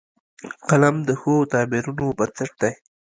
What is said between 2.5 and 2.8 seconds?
دی